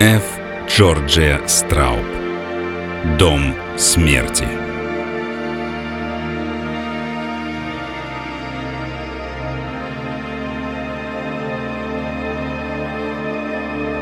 [0.00, 0.22] Ф.
[0.66, 2.06] Джорджия Страуб.
[3.18, 4.46] Дом смерти.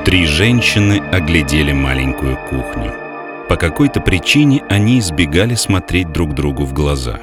[0.04, 2.94] Три женщины оглядели маленькую кухню.
[3.48, 7.18] По какой-то причине они избегали смотреть друг другу в глаза.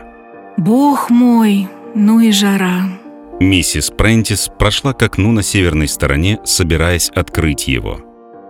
[0.57, 2.89] Бог мой, ну и жара.
[3.39, 8.04] Миссис Прентис прошла к окну на северной стороне, собираясь открыть его.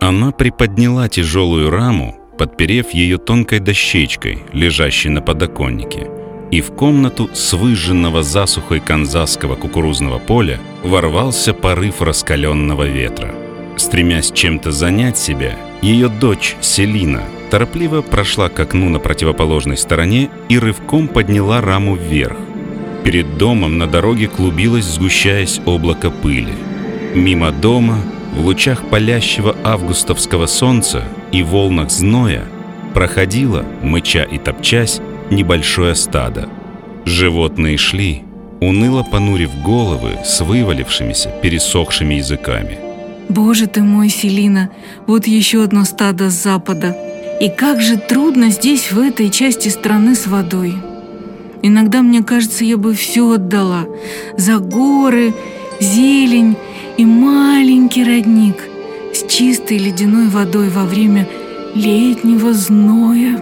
[0.06, 6.12] Она приподняла тяжелую раму, подперев ее тонкой дощечкой, лежащей на подоконнике,
[6.52, 13.34] и в комнату с выжженного засухой канзасского кукурузного поля ворвался порыв раскаленного ветра.
[13.78, 20.60] Стремясь чем-то занять себя, ее дочь Селина торопливо прошла к окну на противоположной стороне и
[20.60, 22.38] рывком подняла раму вверх.
[23.04, 26.54] Перед домом на дороге клубилось, сгущаясь облако пыли.
[27.16, 27.98] Мимо дома,
[28.36, 32.44] в лучах палящего августовского солнца и волнах зноя,
[32.94, 35.00] проходило, мыча и топчась,
[35.32, 36.50] небольшое стадо.
[37.06, 38.24] Животные шли,
[38.60, 42.78] уныло понурив головы с вывалившимися, пересохшими языками.
[43.30, 44.70] Боже ты мой, Селина,
[45.08, 46.96] вот еще одно стадо с запада.
[47.42, 50.76] И как же трудно здесь, в этой части страны с водой.
[51.62, 53.86] Иногда мне кажется, я бы все отдала.
[54.38, 55.34] За горы,
[55.80, 56.56] зелень
[56.98, 58.56] и маленький родник
[59.14, 61.28] с чистой ледяной водой во время
[61.74, 63.40] летнего зноя.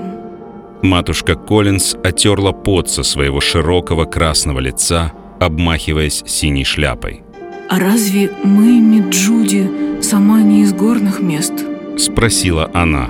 [0.81, 7.23] Матушка Коллинз отерла пот со своего широкого красного лица, обмахиваясь синей шляпой.
[7.69, 11.53] А разве Мэйми Джуди сама не из горных мест?
[11.97, 13.09] Спросила она.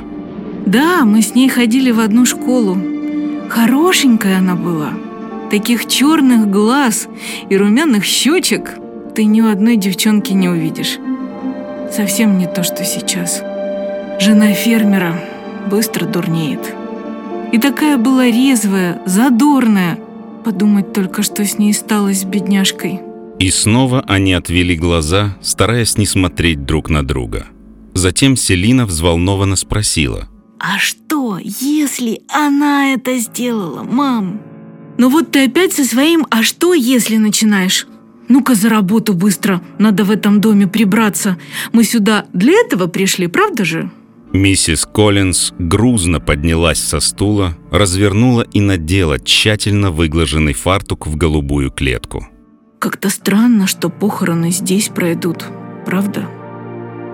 [0.66, 2.78] Да, мы с ней ходили в одну школу.
[3.50, 4.92] Хорошенькая она была.
[5.50, 7.08] Таких черных глаз
[7.50, 8.78] и румяных щечек
[9.14, 10.98] ты ни у одной девчонки не увидишь.
[11.92, 13.42] Совсем не то, что сейчас.
[14.20, 15.20] Жена фермера
[15.70, 16.74] быстро дурнеет.
[17.52, 20.00] И такая была резвая, задорная.
[20.44, 23.02] Подумать только, что с ней стало с бедняжкой.
[23.40, 27.48] И снова они отвели глаза, стараясь не смотреть друг на друга.
[27.94, 30.28] Затем Селина взволнованно спросила.
[30.60, 34.42] А что, если она это сделала, мам?
[34.98, 37.86] Ну вот ты опять со своим «а что, если» начинаешь.
[38.30, 41.38] Ну-ка за работу быстро, надо в этом доме прибраться.
[41.72, 43.92] Мы сюда для этого пришли, правда же?
[44.32, 52.28] Миссис Коллинз грузно поднялась со стула, развернула и надела тщательно выглаженный фартук в голубую клетку.
[52.80, 55.46] Как-то странно, что похороны здесь пройдут,
[55.86, 56.28] правда?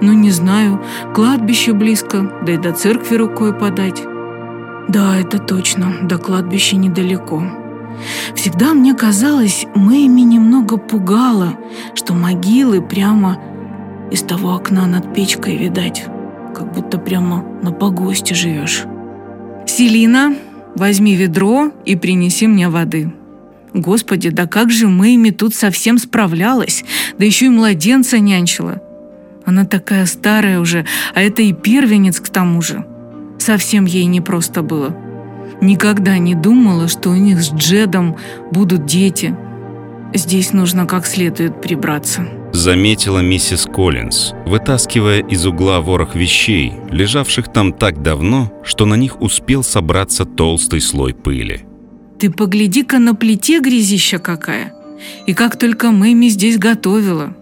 [0.02, 0.82] Ну, не знаю,
[1.14, 4.02] кладбище близко, да и до церкви рукой подать.
[4.88, 7.44] Да, это точно, до кладбища недалеко.
[8.36, 11.58] Всегда мне казалось, Мэйми немного пугала,
[11.96, 13.40] что могилы прямо
[14.12, 16.06] из того окна над печкой видать,
[16.56, 18.86] как будто прямо на погосте живешь.
[19.66, 20.36] «Селина,
[20.76, 23.14] возьми ведро и принеси мне воды»,
[23.74, 26.84] Господи, да как же Мэйми тут совсем справлялась,
[27.18, 28.82] да еще и младенца нянчила.
[29.46, 32.86] Она такая старая уже, а это и первенец к тому же.
[33.38, 34.96] Совсем ей непросто было.
[35.62, 38.18] Никогда не думала, что у них с Джедом
[38.52, 39.36] будут дети.
[40.14, 42.28] Здесь нужно как следует прибраться.
[42.52, 49.22] Заметила миссис Коллинз, вытаскивая из угла ворох вещей, лежавших там так давно, что на них
[49.22, 51.66] успел собраться толстый слой пыли.
[52.18, 54.74] Ты погляди-ка на плите грязища какая.
[55.26, 57.34] И как только Мэйми здесь готовила.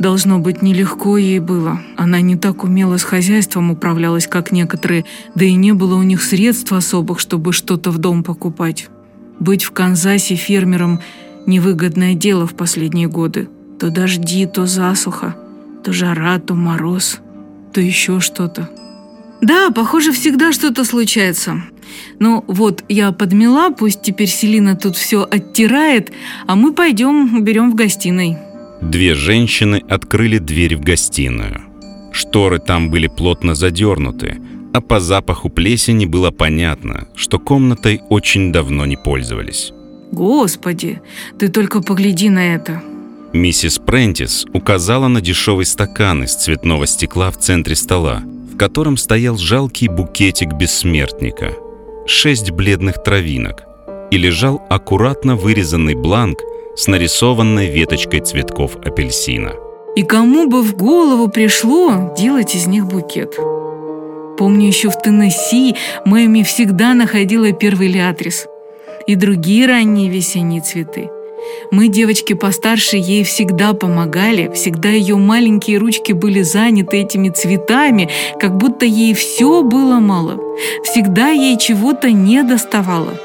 [0.00, 1.78] Должно быть, нелегко ей было.
[1.98, 6.22] Она не так умело с хозяйством управлялась, как некоторые, да и не было у них
[6.22, 8.88] средств особых, чтобы что-то в дом покупать.
[9.38, 11.00] Быть в Канзасе фермером–
[11.46, 13.50] невыгодное дело в последние годы.
[13.78, 15.36] То дожди, то засуха,
[15.84, 17.18] то жара, то мороз,
[17.74, 18.70] то еще что-то.
[19.42, 21.62] Да, похоже, всегда что-то случается.
[22.18, 26.10] Ну вот, я подмела, пусть теперь Селина тут все оттирает,
[26.46, 28.38] а мы пойдем уберем в гостиной.
[28.80, 31.62] Две женщины открыли дверь в гостиную.
[32.12, 34.38] Шторы там были плотно задернуты,
[34.72, 39.72] а по запаху плесени было понятно, что комнатой очень давно не пользовались.
[40.12, 41.00] Господи,
[41.38, 42.82] ты только погляди на это.
[43.32, 48.22] Миссис Прентис указала на дешевый стакан из цветного стекла в центре стола,
[48.52, 51.52] в котором стоял жалкий букетик бессмертника,
[52.06, 53.62] шесть бледных травинок,
[54.10, 56.40] и лежал аккуратно вырезанный бланк
[56.80, 59.52] с нарисованной веточкой цветков апельсина.
[59.96, 63.36] И кому бы в голову пришло делать из них букет?
[64.38, 68.46] Помню, еще в Теннесси Мэми всегда находила первый лиатрис
[69.06, 71.10] и другие ранние весенние цветы.
[71.70, 78.08] Мы, девочки постарше, ей всегда помогали, всегда ее маленькие ручки были заняты этими цветами,
[78.40, 80.40] как будто ей все было мало.
[80.84, 83.18] Всегда ей чего-то не доставало.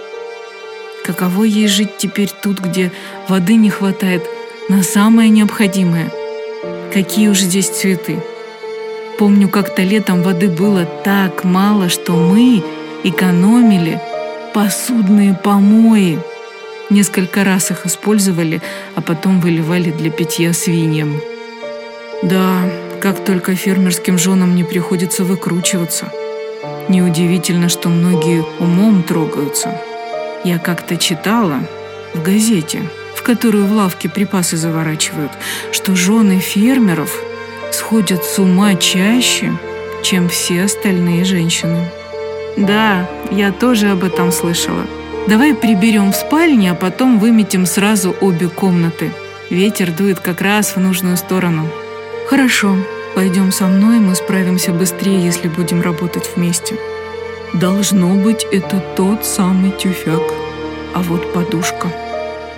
[1.06, 2.92] Каково ей жить теперь тут, где
[3.28, 4.24] воды не хватает
[4.70, 6.12] на самое необходимое?
[6.92, 8.24] Какие уж здесь цветы?
[9.20, 12.64] Помню, как-то летом воды было так мало, что мы
[13.04, 14.02] экономили
[14.56, 16.18] посудные помои.
[16.90, 18.64] Несколько раз их использовали,
[18.96, 21.22] а потом выливали для питья свиньям.
[22.24, 22.68] Да,
[23.00, 26.12] как только фермерским женам не приходится выкручиваться.
[26.90, 29.80] Неудивительно, что многие умом трогаются.
[30.46, 31.58] Я как-то читала
[32.14, 32.84] в газете,
[33.16, 35.32] в которую в лавке припасы заворачивают,
[35.72, 37.12] что жены фермеров
[37.72, 39.54] сходят с ума чаще,
[40.04, 41.90] чем все остальные женщины.
[42.58, 44.84] Да, я тоже об этом слышала.
[45.28, 49.12] Давай приберем в спальне, а потом выметим сразу обе комнаты.
[49.50, 51.68] Ветер дует как раз в нужную сторону.
[52.30, 52.78] Хорошо,
[53.16, 56.76] пойдем со мной, мы справимся быстрее, если будем работать вместе.
[57.60, 60.22] Должно быть, это тот самый тюфяк.
[60.94, 61.88] А вот подушка.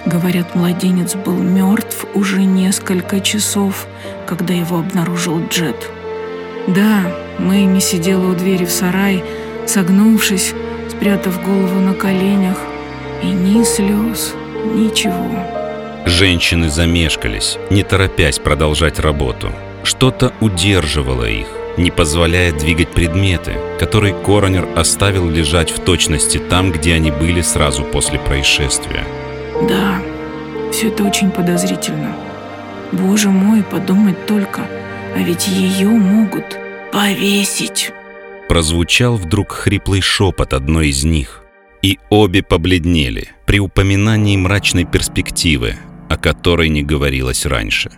[0.08, 3.86] Говорят, младенец был мертв уже несколько часов,
[4.26, 5.92] когда его обнаружил Джет.
[6.68, 7.02] Да,
[7.38, 9.24] Мэйми сидела у двери в сарай,
[9.68, 10.54] согнувшись,
[10.90, 12.58] спрятав голову на коленях,
[13.22, 14.34] и ни слез,
[14.66, 15.30] ничего.
[16.06, 19.52] Женщины замешкались, не торопясь продолжать работу.
[19.84, 21.48] Что-то удерживало их,
[21.78, 27.84] не позволяя двигать предметы, которые коронер оставил лежать в точности там, где они были сразу
[27.84, 29.04] после происшествия.
[29.68, 30.02] Да,
[30.72, 32.16] все это очень подозрительно.
[32.92, 34.62] Боже мой, подумать только,
[35.16, 36.58] а ведь ее могут
[36.92, 37.92] повесить
[38.48, 41.44] прозвучал вдруг хриплый шепот одной из них,
[41.82, 45.76] и обе побледнели при упоминании мрачной перспективы,
[46.10, 47.92] о которой не говорилось раньше.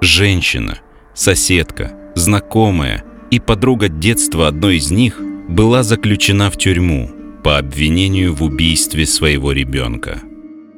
[0.00, 0.78] Женщина,
[1.14, 7.10] соседка, знакомая и подруга детства одной из них была заключена в тюрьму
[7.42, 10.20] по обвинению в убийстве своего ребенка.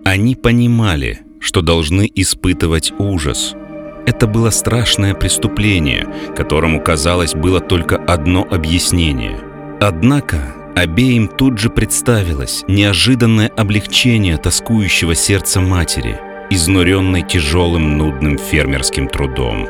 [0.04, 3.54] Они понимали, что должны испытывать ужас–
[4.06, 9.38] это было страшное преступление, которому, казалось, было только одно объяснение.
[9.81, 16.19] Однако обеим тут же представилось неожиданное облегчение тоскующего сердца матери,
[16.50, 19.69] изнуренной тяжелым нудным фермерским трудом.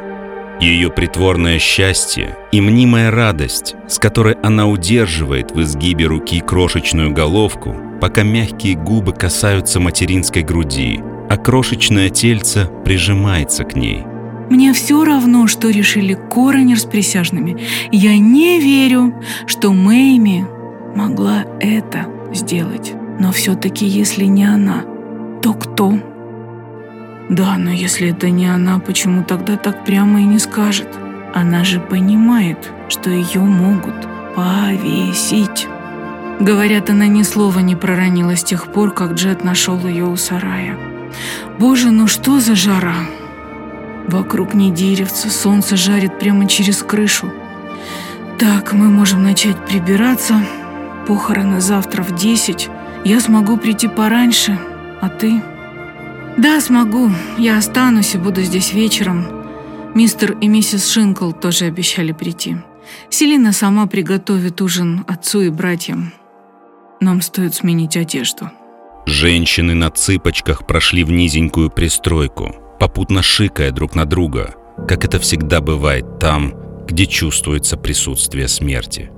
[0.60, 7.74] Ее притворное счастье и мнимая радость, с которой она удерживает в изгибе руки крошечную головку,
[8.00, 14.04] пока мягкие губы касаются материнской груди, а крошечное тельце прижимается к ней–
[14.50, 17.56] мне все равно, что решили коронер с присяжными.
[17.92, 19.14] Я не верю,
[19.46, 20.44] что Мэйми
[20.96, 22.92] могла это сделать.
[23.20, 24.82] Но все-таки, если не она,
[25.40, 26.00] то кто?
[27.30, 30.88] Да, но если это не она, почему тогда так прямо и не скажет?
[31.32, 33.94] Она же понимает, что ее могут
[34.34, 35.68] повесить.
[36.40, 40.76] Говорят, она ни слова не проронила с тех пор, как Джет нашел ее у сарая.
[41.56, 42.96] Боже, ну что за жара!
[44.08, 47.30] Вокруг не деревца, солнце жарит прямо через крышу.
[48.40, 50.34] Так, мы можем начать прибираться.
[51.06, 52.68] Похороны завтра в десять.
[53.04, 54.58] Я смогу прийти пораньше,
[55.00, 55.40] а ты?
[56.42, 57.10] Да, смогу.
[57.38, 59.26] Я останусь и буду здесь вечером.
[59.94, 62.56] Мистер и миссис Шинкл тоже обещали прийти.
[63.10, 66.12] Селина сама приготовит ужин отцу и братьям.
[67.00, 68.50] Нам стоит сменить одежду.
[69.06, 74.54] Женщины на цыпочках прошли в низенькую пристройку попутно шикая друг на друга,
[74.88, 76.54] как это всегда бывает там,
[76.86, 79.10] где чувствуется присутствие смерти.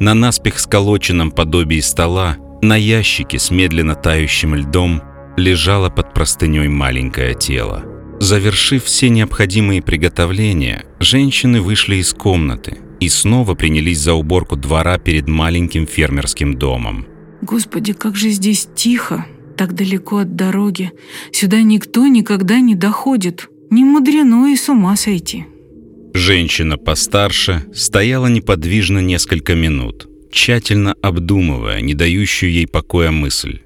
[0.00, 5.02] На наспех сколоченном подобии стола, на ящике с медленно тающим льдом,
[5.38, 7.84] лежало под простыней маленькое тело.
[8.20, 15.28] Завершив все необходимые приготовления, женщины вышли из комнаты и снова принялись за уборку двора перед
[15.28, 17.06] маленьким фермерским домом.
[17.42, 19.24] «Господи, как же здесь тихо!»
[19.58, 20.92] так далеко от дороги.
[21.32, 23.48] Сюда никто никогда не доходит.
[23.70, 25.44] Не мудрено и с ума сойти.
[26.14, 33.60] Женщина постарше стояла неподвижно несколько минут, тщательно обдумывая не дающую ей покоя мысль.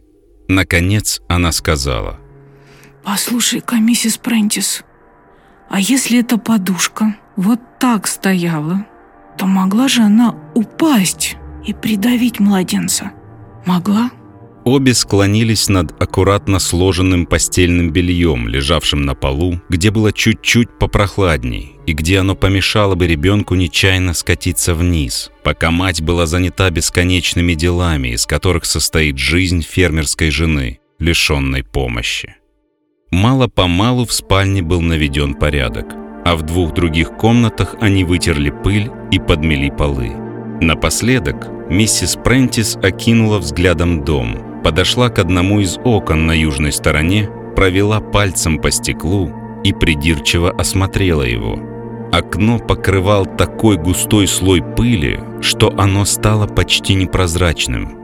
[0.52, 2.20] Наконец она сказала.
[3.04, 4.84] «Послушай-ка, миссис Прентис,
[5.70, 8.86] а если эта подушка вот так стояла,
[9.38, 13.12] то могла же она упасть и придавить младенца?
[13.64, 14.10] Могла?»
[14.64, 21.92] Обе склонились над аккуратно сложенным постельным бельем, лежавшим на полу, где было чуть-чуть попрохладней, и
[21.92, 28.24] где оно помешало бы ребенку нечаянно скатиться вниз, пока мать была занята бесконечными делами, из
[28.24, 32.36] которых состоит жизнь фермерской жены, лишенной помощи.
[33.10, 35.86] Мало-помалу в спальне был наведен порядок,
[36.24, 40.12] а в двух других комнатах они вытерли пыль и подмели полы.
[40.60, 48.00] Напоследок миссис Прентис окинула взглядом дом, подошла к одному из окон на южной стороне, провела
[48.00, 49.32] пальцем по стеклу
[49.64, 51.58] и придирчиво осмотрела его.
[52.12, 57.98] Окно покрывал такой густой слой пыли, что оно стало почти непрозрачным.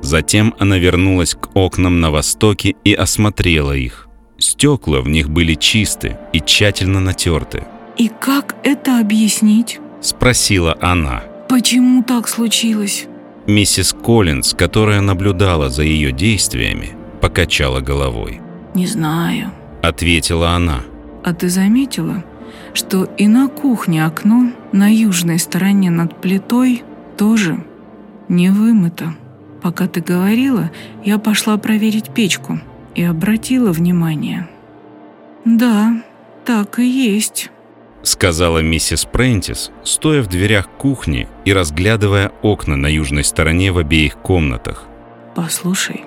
[0.00, 4.08] Затем она вернулась к окнам на востоке и осмотрела их.
[4.38, 7.64] Стекла в них были чисты и тщательно натерты.
[7.98, 11.24] «И как это объяснить?»– спросила она.
[11.50, 13.09] «Почему так случилось?»
[13.50, 16.90] Миссис Коллинз, которая наблюдала за ее действиями,
[17.20, 18.40] покачала головой.
[18.74, 19.50] «Не знаю»,–
[19.82, 20.80] ответила она.
[21.24, 22.24] «А ты заметила,
[22.72, 26.82] что и на кухне окно на южной стороне над плитой
[27.16, 27.62] тоже
[28.28, 29.14] не вымыто?»
[29.62, 30.70] Пока ты говорила,
[31.04, 32.60] я пошла проверить печку
[32.94, 34.48] и обратила внимание.
[35.44, 36.02] «Да,
[36.44, 37.50] так и есть»,—
[38.02, 44.16] сказала миссис Прентис, стоя в дверях кухни и разглядывая окна на южной стороне в обеих
[44.16, 44.84] комнатах.
[45.34, 46.04] «Послушай,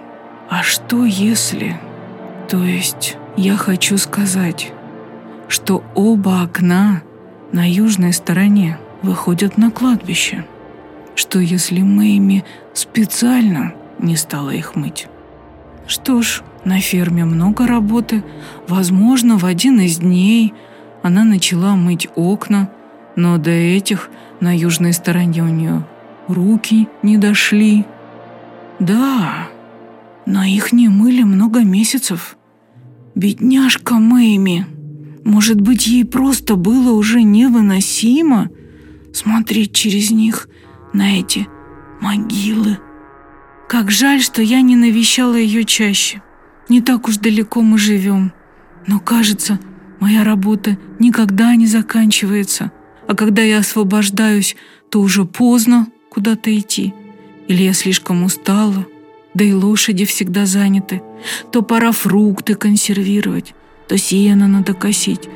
[0.49, 1.79] а что если...
[2.49, 4.71] То есть я хочу сказать,
[5.47, 7.03] что оба окна
[7.51, 10.45] на южной стороне выходят на кладбище?»
[11.15, 15.07] что если Мэйми специально не стала их мыть.
[15.87, 18.23] Что ж, на ферме много работы.
[18.67, 20.53] Возможно, в один из дней
[21.03, 22.71] она начала мыть окна,
[23.15, 25.85] но до этих на южной стороне у нее
[26.27, 27.85] руки не дошли.
[28.79, 29.49] Да,
[30.25, 32.37] но их не мыли много месяцев.
[33.15, 34.65] Бедняжка Мэйми.
[35.23, 38.49] Может быть, ей просто было уже невыносимо
[39.13, 40.47] смотреть через них
[40.93, 41.47] на эти
[42.01, 42.79] могилы.
[43.69, 46.21] Как жаль, что я не навещала ее чаще.
[46.69, 48.33] Не так уж далеко мы живем.
[48.87, 49.59] Но кажется,
[50.03, 52.73] моя работа никогда не заканчивается.
[53.07, 54.57] А когда я освобождаюсь,
[54.89, 56.93] то уже поздно куда-то идти.
[57.47, 58.85] Или я слишком устала,
[59.33, 61.01] да и лошади всегда заняты.
[61.53, 63.55] То пора фрукты консервировать,
[63.87, 65.29] то сено надо косить,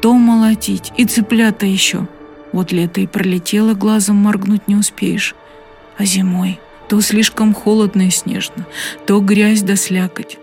[0.00, 2.08] то молотить и цыплята еще.
[2.52, 5.34] Вот лето и пролетело, глазом моргнуть не успеешь.
[5.98, 8.66] А зимой то слишком холодно и снежно,
[9.06, 10.38] то грязь да слякоть.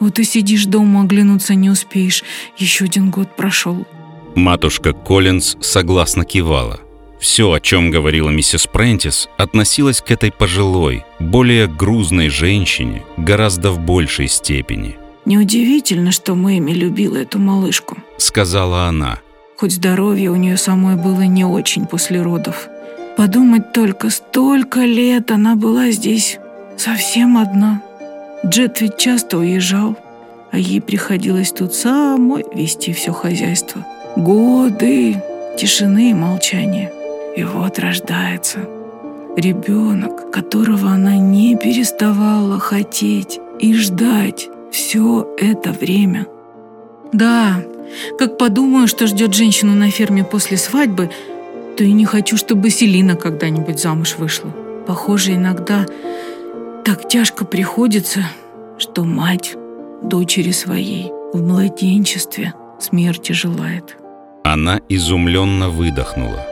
[0.00, 2.22] Вот и сидишь дома, оглянуться не успеешь.
[2.56, 3.86] Еще один год прошел.
[4.34, 6.80] Матушка Коллинз согласно кивала.
[7.18, 13.80] Все, о чем говорила миссис Прентис, относилось к этой пожилой, более грузной женщине гораздо в
[13.80, 14.96] большей степени.
[15.24, 19.20] «Неудивительно, что Мэйми любила эту малышку»,— сказала она
[19.56, 22.68] хоть здоровье у нее самой было не очень после родов.
[23.16, 26.38] Подумать только, столько лет она была здесь
[26.76, 27.82] совсем одна.
[28.46, 29.96] Джет ведь часто уезжал,
[30.52, 33.84] а ей приходилось тут самой вести все хозяйство.
[34.14, 35.20] Годы
[35.58, 36.92] тишины и молчания.
[37.36, 38.60] И вот рождается
[39.36, 46.26] ребенок, которого она не переставала хотеть и ждать все это время.
[47.12, 47.56] Да,
[48.18, 51.10] как подумаю, что ждет женщину на ферме после свадьбы,
[51.76, 54.50] то и не хочу, чтобы Селина когда-нибудь замуж вышла.
[54.86, 55.84] Похоже, иногда
[56.86, 58.20] так тяжко приходится,
[58.78, 59.56] что мать
[60.04, 63.96] дочери своей в младенчестве смерти желает.
[64.44, 66.46] Она изумленно выдохнула.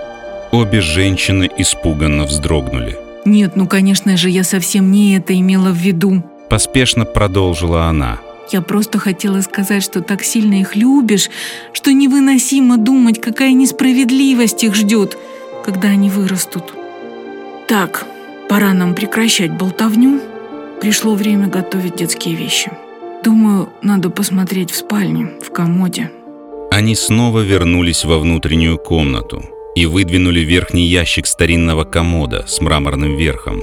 [0.51, 2.99] Обе женщины испуганно вздрогнули.
[3.25, 8.19] «Нет, ну, конечно же, я совсем не это имела в виду»,– поспешно продолжила она.
[8.51, 11.31] Я просто хотела сказать, что так сильно их любишь,
[11.73, 15.17] что невыносимо думать, какая несправедливость их ждет,
[15.65, 16.75] когда они вырастут.
[17.69, 18.05] Так,
[18.55, 20.21] пора нам прекращать болтовню.
[20.81, 22.71] Пришло время готовить детские вещи.
[23.25, 26.13] Думаю, надо посмотреть в спальне, в комоде.
[26.71, 29.43] Они снова вернулись во внутреннюю комнату
[29.75, 33.61] и выдвинули верхний ящик старинного комода с мраморным верхом.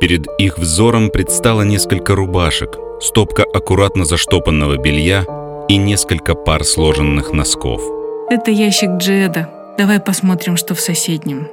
[0.00, 5.24] Перед их взором предстало несколько рубашек, стопка аккуратно заштопанного белья
[5.68, 7.82] и несколько пар сложенных носков.
[8.30, 9.50] Это ящик Джеда.
[9.76, 11.48] Давай посмотрим, что в соседнем.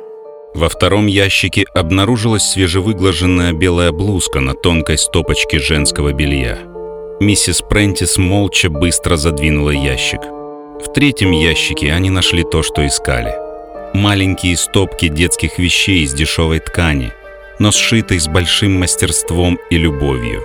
[0.58, 6.58] Во втором ящике обнаружилась свежевыглаженная белая блузка на тонкой стопочке женского белья.
[7.20, 10.22] Миссис Прентис молча быстро задвинула ящик.
[10.22, 13.34] В третьем ящике они нашли то, что искали.
[13.94, 17.14] Маленькие стопки детских вещей из дешевой ткани–
[17.60, 20.44] но сшитой с большим мастерством и любовью.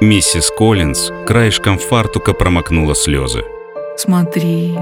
[0.00, 3.44] Миссис Коллинз краешком фартука промокнула слезы.
[3.96, 4.76] «Смотри,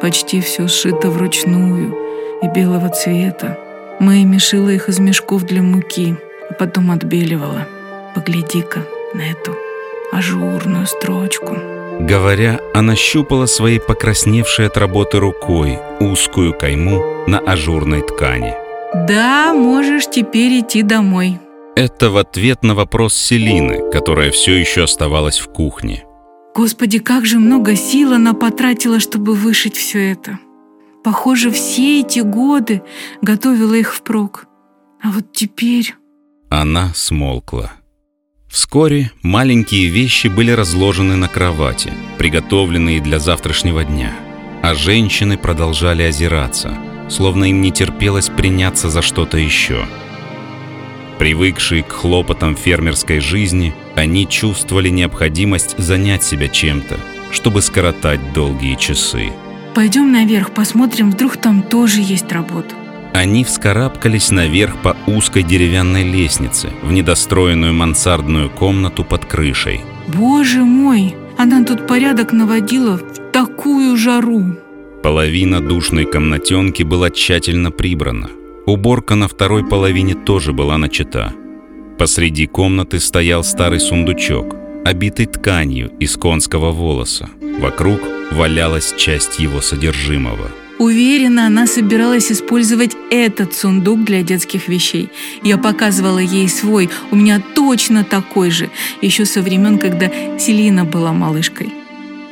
[0.00, 1.94] почти все сшито вручную
[2.42, 3.58] и белого цвета.
[4.04, 6.14] Мэйми шила их из мешков для муки,
[6.50, 7.66] а потом отбеливала.
[8.14, 8.80] Погляди-ка
[9.14, 9.56] на эту
[10.12, 11.56] ажурную строчку.
[12.00, 18.52] Говоря, она щупала своей покрасневшей от работы рукой узкую кайму на ажурной ткани.
[19.08, 21.38] Да, можешь теперь идти домой.
[21.74, 26.04] Это в ответ на вопрос Селины, которая все еще оставалась в кухне.
[26.54, 30.38] Господи, как же много сил она потратила, чтобы вышить все это.
[31.04, 32.82] Похоже, все эти годы
[33.20, 34.46] готовила их впрок.
[35.02, 35.94] А вот теперь...
[36.48, 37.72] Она смолкла.
[38.48, 44.14] Вскоре маленькие вещи были разложены на кровати, приготовленные для завтрашнего дня.
[44.62, 46.74] А женщины продолжали озираться,
[47.10, 49.84] словно им не терпелось приняться за что-то еще.
[51.18, 56.98] Привыкшие к хлопотам фермерской жизни, они чувствовали необходимость занять себя чем-то,
[57.30, 59.32] чтобы скоротать долгие часы.
[59.74, 62.74] Пойдем наверх, посмотрим, вдруг там тоже есть работа.
[63.12, 69.80] Они вскарабкались наверх по узкой деревянной лестнице в недостроенную мансардную комнату под крышей.
[70.08, 74.56] Боже мой, она тут порядок наводила в такую жару.
[75.02, 78.30] Половина душной комнатенки была тщательно прибрана.
[78.66, 81.32] Уборка на второй половине тоже была начата.
[81.98, 87.28] Посреди комнаты стоял старый сундучок, обитый тканью из конского волоса.
[87.60, 88.00] Вокруг
[88.32, 95.10] валялась часть его содержимого– Уверена, она собиралась использовать этот сундук для детских вещей.
[95.42, 101.12] Я показывала ей свой, у меня точно такой же, еще со времен, когда Селина была
[101.12, 101.72] малышкой.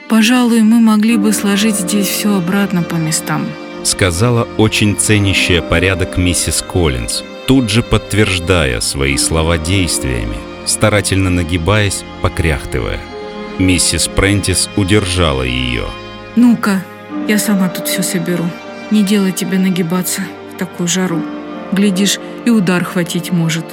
[0.09, 3.47] Пожалуй, мы могли бы сложить здесь все обратно по местам.
[3.85, 13.01] Сказала очень ценящая порядок миссис Коллинз, тут же подтверждая свои слова действиями, старательно нагибаясь, покряхтывая.
[13.59, 15.85] Миссис Прентис удержала ее.
[16.37, 16.83] «Ну-ка,
[17.29, 18.45] я сама тут все соберу.
[18.91, 20.23] Не делай тебе нагибаться
[20.55, 21.23] в такую жару.
[21.73, 23.65] Глядишь, и удар хватить может.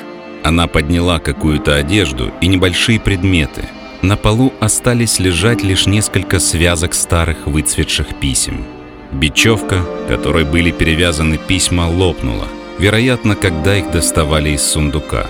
[0.44, 3.68] Она подняла какую-то одежду и небольшие предметы.
[4.02, 8.64] На полу остались лежать лишь несколько связок старых выцветших писем.
[9.12, 12.48] Бечевка, которой были перевязаны письма, лопнула.
[12.78, 15.26] Вероятно, когда их доставали из сундука.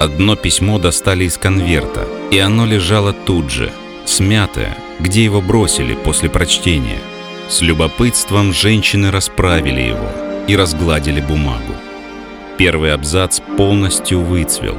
[0.00, 3.70] Одно письмо достали из конверта, и оно лежало тут же,
[4.04, 6.98] смятое, где его бросили после прочтения–
[7.50, 10.08] с любопытством женщины расправили его
[10.46, 11.74] и разгладили бумагу.
[12.56, 14.76] Первый абзац полностью выцвел,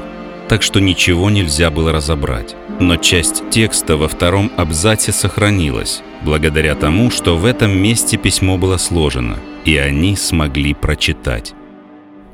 [0.48, 2.56] так что ничего нельзя было разобрать.
[2.80, 8.78] Но часть текста во втором абзаце сохранилась, благодаря тому, что в этом месте письмо было
[8.78, 11.54] сложено, и они смогли прочитать.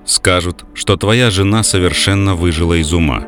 [0.05, 3.23] Скажут, что твоя жена совершенно выжила из ума.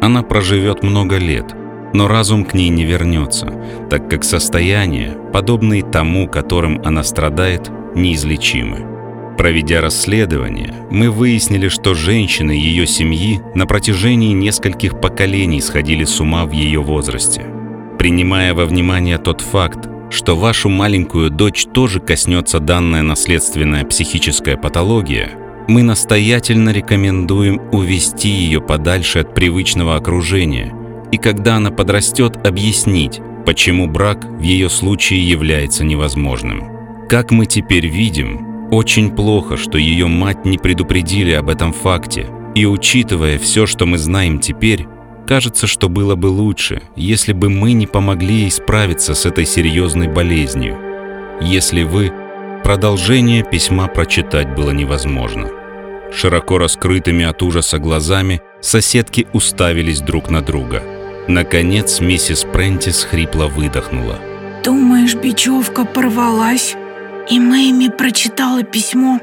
[0.00, 1.54] Она проживет много лет–
[1.94, 3.54] но разум к ней не вернется,
[3.88, 8.84] так как состояние, подобное тому, которым она страдает, неизлечимы.
[9.38, 16.44] Проведя расследование, мы выяснили, что женщины ее семьи на протяжении нескольких поколений сходили с ума
[16.46, 17.46] в ее возрасте.
[17.98, 25.30] Принимая во внимание тот факт, что вашу маленькую дочь тоже коснется данная наследственная психическая патология,
[25.68, 30.74] мы настоятельно рекомендуем увести ее подальше от привычного окружения–
[31.14, 36.64] и когда она подрастет, объяснить, почему брак в ее случае является невозможным.
[37.08, 42.66] Как мы теперь видим, очень плохо, что ее мать не предупредили об этом факте, и
[42.66, 44.88] учитывая все, что мы знаем теперь,
[45.24, 50.08] кажется, что было бы лучше, если бы мы не помогли ей справиться с этой серьезной
[50.08, 50.76] болезнью.
[51.40, 52.12] Если вы...
[52.64, 55.48] Продолжение письма прочитать было невозможно.
[56.12, 60.82] Широко раскрытыми от ужаса глазами соседки уставились друг на друга–
[61.28, 64.18] Наконец миссис Прентис хрипло выдохнула.
[64.62, 66.76] «Думаешь, бечевка порвалась?»
[67.30, 69.18] И Мэйми прочитала письмо.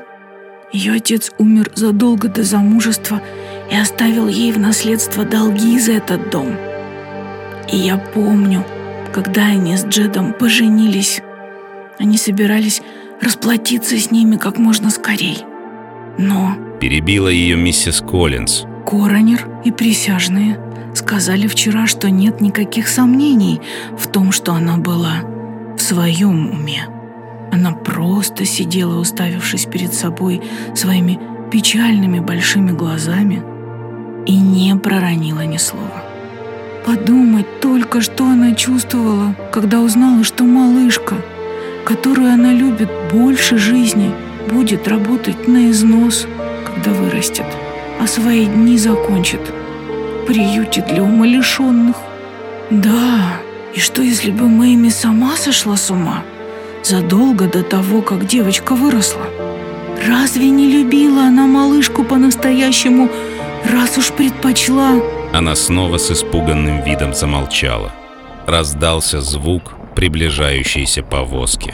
[0.72, 3.22] Ее отец умер задолго до замужества
[3.72, 6.58] и оставил ей в наследство долги за этот дом.
[7.72, 8.66] И я помню,
[9.14, 11.22] когда они с Джедом поженились,
[12.00, 12.82] они собирались
[13.22, 15.44] расплатиться с ними как можно скорей.
[16.18, 16.56] Но...
[16.80, 18.64] Перебила ее миссис Коллинз.
[18.88, 20.60] Коронер и присяжные–
[21.12, 23.60] сказали вчера, что нет никаких сомнений
[23.98, 25.24] в том, что она была
[25.76, 26.88] в своем уме.
[27.52, 30.42] Она просто сидела, уставившись перед собой
[30.74, 31.20] своими
[31.52, 33.44] печальными большими глазами
[34.26, 36.02] и не проронила ни слова.
[36.86, 41.16] Подумать только, что она чувствовала, когда узнала, что малышка,
[41.84, 44.12] которую она любит больше жизни,
[44.50, 46.26] будет работать на износ,
[46.66, 47.48] когда вырастет,
[48.00, 49.42] а свои дни закончит–
[50.26, 51.96] приюте для умалишенных.
[52.70, 53.40] Да,
[53.76, 56.24] и что если бы Мэйми сама сошла с ума?
[56.84, 59.26] Задолго до того, как девочка выросла.
[60.08, 63.10] Разве не любила она малышку по-настоящему,
[63.70, 64.94] раз уж предпочла?
[65.34, 67.92] Она снова с испуганным видом замолчала.
[68.48, 71.74] Раздался звук, приближающейся повозки.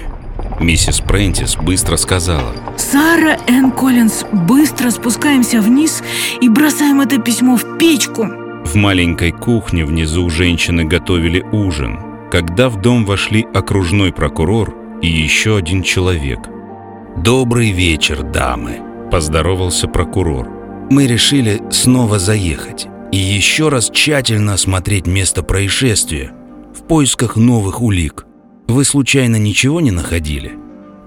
[0.60, 2.54] Миссис Прентис быстро сказала.
[2.78, 6.04] «Сара Энн Коллинз, быстро спускаемся вниз
[6.42, 8.28] и бросаем это письмо в печку!»
[8.66, 12.00] В маленькой кухне внизу женщины готовили ужин,
[12.32, 16.40] когда в дом вошли окружной прокурор и еще один человек.
[17.18, 18.80] «Добрый вечер, дамы!»–
[19.12, 20.50] поздоровался прокурор.
[20.90, 26.32] «Мы решили снова заехать и еще раз тщательно осмотреть место происшествия
[26.76, 28.27] в поисках новых улик.
[28.68, 30.54] Вы случайно ничего не находили?»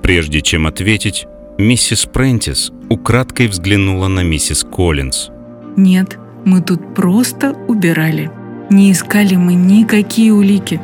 [0.03, 1.27] Прежде чем ответить,
[1.59, 5.31] миссис Прентис украдкой взглянула на миссис Коллинз.
[5.77, 8.31] «Нет, мы тут просто убирали.
[8.71, 10.81] Не искали мы никакие улики».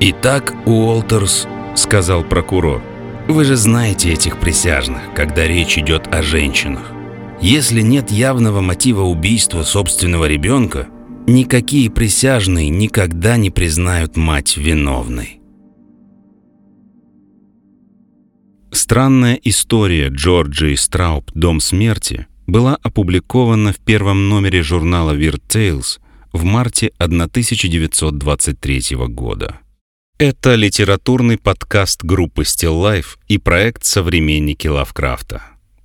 [0.00, 2.82] «Итак, Уолтерс»,— сказал прокурор,—
[3.28, 6.92] «вы же знаете этих присяжных, когда речь идет о женщинах.
[7.40, 10.88] Если нет явного мотива убийства собственного ребенка,
[11.26, 15.37] никакие присяжные никогда не признают мать виновной.
[18.88, 25.98] Странная история Джорджии Страуб «Дом смерти» была опубликована в первом номере журнала Weird Tales
[26.32, 29.58] в марте 1923 года.
[30.16, 35.42] Это литературный подкаст группы Still Life и проект «Современники Лавкрафта».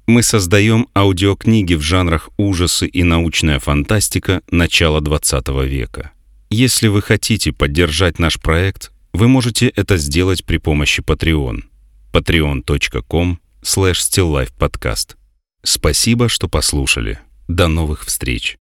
[0.07, 6.13] Мы создаем аудиокниги в жанрах ужасы и научная фантастика начала 20 века.
[6.49, 11.63] Если вы хотите поддержать наш проект, вы можете это сделать при помощи Patreon–
[12.13, 15.15] patreon.com slash stillifepodcast.
[15.63, 17.19] Спасибо, что послушали.
[17.47, 18.57] До новых встреч.